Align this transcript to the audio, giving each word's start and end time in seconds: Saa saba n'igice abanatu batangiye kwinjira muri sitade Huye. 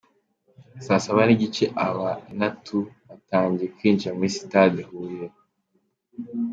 Saa 0.85 1.03
saba 1.03 1.21
n'igice 1.27 1.65
abanatu 1.87 2.77
batangiye 3.07 3.67
kwinjira 3.75 4.15
muri 4.17 4.35
sitade 4.37 4.81
Huye. 4.87 5.27